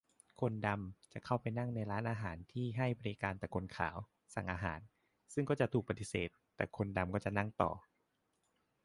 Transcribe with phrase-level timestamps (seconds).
[0.41, 3.97] คนดำจะเข้าไปนั่งในร้านอาหารที่ให้บริการแต่คนขาว
[4.35, 4.79] สั่งอาหาร
[5.33, 7.71] ซึ่งก็จะถูกปฏิเสธ แต่คนดำก็จะนั่งต่อ